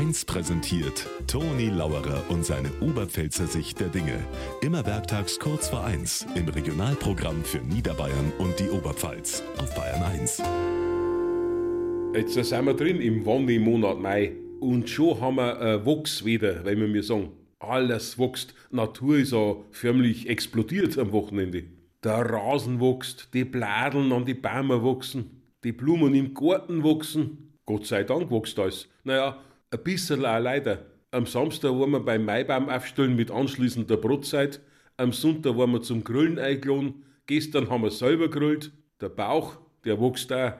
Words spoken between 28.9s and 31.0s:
Naja, ein bisschen auch leider.